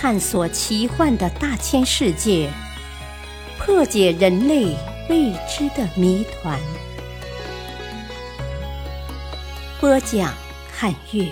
[0.00, 2.50] 探索奇幻的大千世界，
[3.58, 4.74] 破解人类
[5.10, 6.58] 未知的谜团。
[9.78, 10.34] 播讲：
[10.72, 11.30] 汉乐。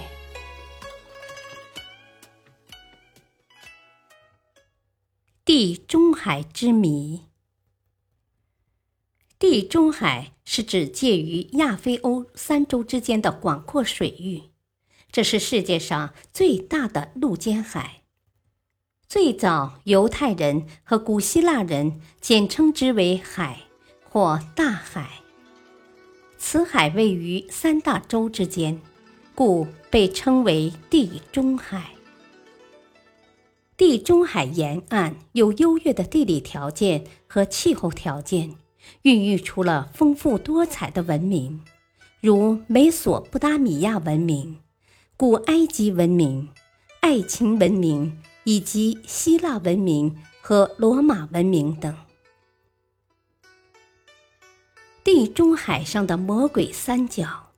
[5.46, 7.22] 地中海之谜。
[9.38, 14.42] 地中海是指介于亚非欧三洲之间的广阔水域，
[15.10, 17.97] 这是世界上最大的陆间海。
[19.10, 23.60] 最早，犹太人和古希腊人简称之为“海”
[24.06, 25.22] 或“大海”。
[26.36, 28.78] 此海位于三大洲之间，
[29.34, 31.92] 故被称为地中海。
[33.78, 38.56] 地中海沿岸有优越的地理条件和气候条件。
[39.02, 41.62] 孕育出了丰富多彩的文明，
[42.20, 44.58] 如美索不达米亚文明、
[45.16, 46.50] 古埃及文明、
[47.00, 51.94] 爱琴文明以及希腊文明和罗马文明等。
[55.04, 57.52] 地中海上的魔鬼三角。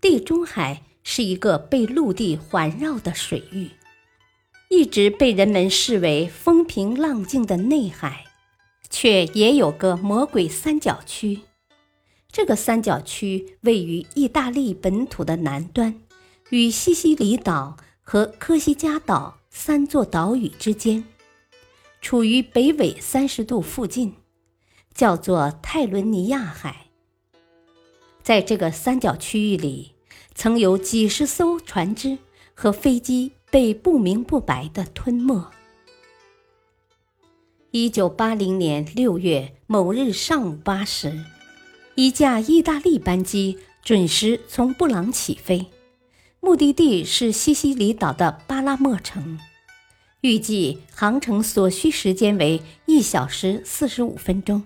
[0.00, 3.70] 地中海是一个被陆地环绕的水域，
[4.68, 8.24] 一直被人们视为风平浪静的内海。
[8.90, 11.40] 却也有个魔鬼三角区，
[12.32, 16.00] 这个三角区位于意大利本土的南端，
[16.48, 17.76] 与西西里岛
[18.10, 21.04] 和科西嘉岛三座岛屿之间，
[22.00, 24.14] 处于北纬三十度附近，
[24.94, 26.86] 叫做泰伦尼亚海。
[28.22, 29.92] 在这个三角区域里，
[30.34, 32.16] 曾有几十艘船只
[32.54, 35.52] 和飞机被不明不白地吞没。
[37.72, 41.12] 一九八零年六月某日上午八时，
[41.94, 45.66] 一架意大利班机准时从布朗起飞，
[46.40, 49.38] 目的地是西西里岛的巴拉莫城，
[50.20, 54.62] 预计航程所需时间为一小时四十五分钟。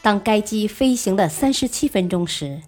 [0.00, 2.62] 当该机飞行了三十七分钟时，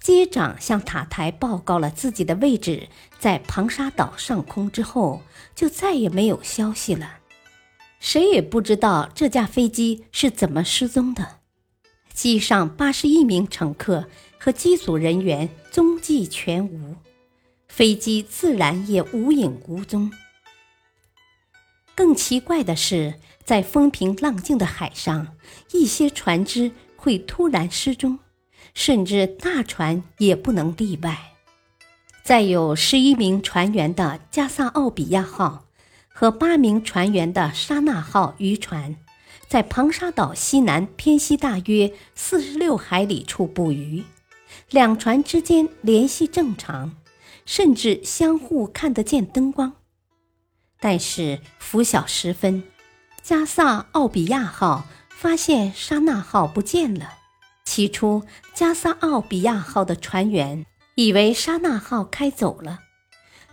[0.00, 5.22] 机长向塔台报告了自己的位置在庞沙岛上空之后，
[5.54, 7.18] 就再也没有消息了。
[8.00, 11.40] 谁也不知道这架飞机是怎么失踪的，
[12.12, 14.06] 机上八十一名乘客
[14.38, 16.94] 和机组人员踪迹全无，
[17.78, 20.10] 飞机自然也无影无踪。
[21.94, 25.36] 更奇怪的是，在风平浪静的海上，
[25.70, 28.18] 一些船只会突然失踪，
[28.74, 31.34] 甚至大船也不能例外。
[32.24, 35.66] 载有十一名船员的加萨奥比亚号。
[36.08, 38.96] 和八名船员的沙纳号渔船，
[39.46, 44.02] 在庞沙岛西南偏西大约四十六海里处捕鱼，
[44.68, 46.96] 两船之间联系正常，
[47.48, 49.72] 甚至相互看得见灯光。
[50.78, 52.62] 但是拂晓时分，
[53.22, 57.14] 加萨奥比亚号发现沙纳号不见了。
[57.64, 58.22] 起初，
[58.52, 62.80] 加萨奥比亚号的船员以为沙纳号开走了，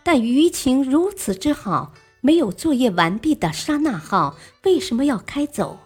[0.04, 1.94] 但鱼情如此之好。
[2.20, 5.80] 没有作业完毕的沙纳号为什么要开走？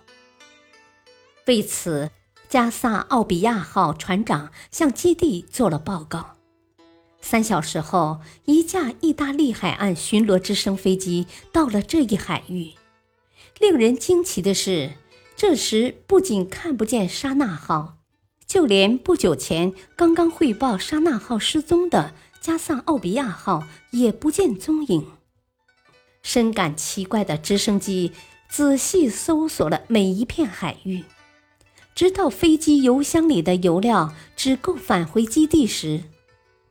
[1.45, 2.11] 为此，
[2.47, 6.38] 加萨奥比亚号船长向基地做了报告。
[7.21, 12.71] 三小时后，一架意大利海岸巡逻直升飞机到了这一海域。
[13.59, 14.93] 令人惊奇的是，
[15.35, 17.97] 这时不仅看不见沙纳号，
[18.47, 25.05] 就连不久前刚刚汇报沙纳号失踪的加萨奥比亚号也不见踪影。
[26.23, 28.11] 深感奇怪的直升机
[28.49, 31.03] 仔细搜索了每一片海域，
[31.93, 36.03] 直到飞机油箱里的油料只够返回基地时，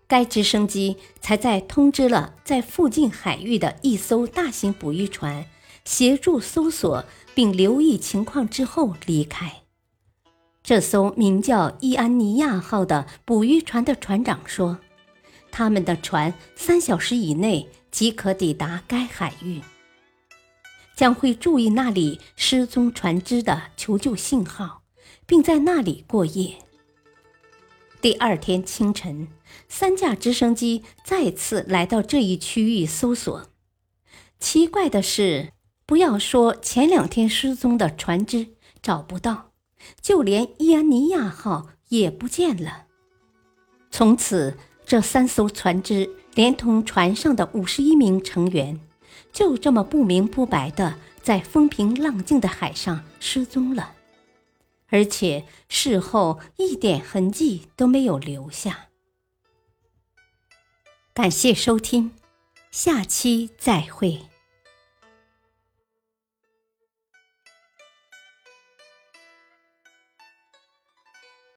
[0.08, 5.46] 该直升机才在通知了在附近海域的一艘大型捕鱼船
[5.84, 7.04] 协助搜索
[7.34, 9.62] 并留意情况之后离开。
[10.64, 14.78] 这艘名叫伊安尼亚号的捕鱼船的船长说
[15.52, 19.62] ：“他们的船三小时以内。”即可抵达该海域，
[20.94, 24.82] 将会注意那里失踪船只的求救信号，
[25.26, 26.54] 并在那里过夜。
[28.00, 29.28] 第二天清晨，
[29.68, 33.50] 三架直升机再次来到这一区域搜索。
[34.38, 35.52] 奇怪的是，
[35.84, 38.48] 不要说前两天失踪的船只
[38.80, 39.50] 找不到，
[40.00, 42.86] 就连伊安尼亚号也不见了。
[43.90, 44.56] 从此，
[44.86, 46.10] 这三艘船只。
[46.34, 48.78] 连同船上的五十一名成员，
[49.32, 53.94] 就这么不明不白的在风平浪静的海上失踪了，
[54.90, 58.88] 而且事后一点痕迹都没有留下。
[61.12, 62.12] 感谢收听，
[62.70, 64.27] 下期再会。